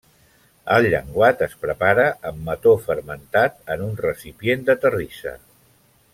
[0.75, 5.37] El llenguat es prepara amb mató fermentat en un recipient de terrissa.